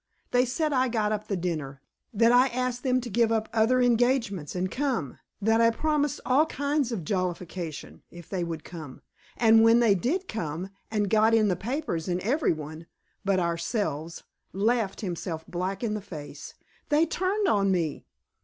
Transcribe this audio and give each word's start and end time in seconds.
They 0.31 0.45
said 0.45 0.73
I 0.73 0.87
got 0.87 1.11
up 1.11 1.27
the 1.27 1.37
dinner, 1.37 1.79
that 2.11 2.31
I 2.31 2.47
asked 2.47 2.81
them 2.81 3.01
to 3.01 3.07
give 3.11 3.31
up 3.31 3.47
other 3.53 3.79
engagements 3.79 4.55
and 4.55 4.71
come, 4.71 5.19
that 5.39 5.61
I 5.61 5.69
promised 5.69 6.19
all 6.25 6.47
kinds 6.47 6.91
of 6.91 7.03
jollification, 7.03 8.01
if 8.09 8.27
they 8.27 8.43
would 8.43 8.63
come; 8.63 9.03
and 9.37 9.57
then 9.57 9.63
when 9.63 9.79
they 9.79 9.93
did 9.93 10.27
come 10.27 10.71
and 10.89 11.07
got 11.07 11.35
in 11.35 11.49
the 11.49 11.55
papers 11.55 12.07
and 12.07 12.19
every 12.21 12.51
one 12.51 12.87
but 13.23 13.39
ourselves 13.39 14.23
laughed 14.53 15.01
himself 15.01 15.45
black 15.47 15.83
in 15.83 15.93
the 15.93 16.01
face, 16.01 16.55
they 16.89 17.05
turned 17.05 17.47
on 17.47 17.69
ME! 17.71 18.07